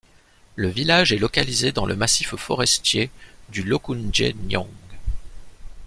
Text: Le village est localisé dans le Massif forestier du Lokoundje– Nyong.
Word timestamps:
Le 0.55 0.67
village 0.67 1.13
est 1.13 1.19
localisé 1.19 1.71
dans 1.71 1.85
le 1.85 1.95
Massif 1.95 2.35
forestier 2.35 3.11
du 3.49 3.61
Lokoundje– 3.61 4.33
Nyong. 4.47 4.65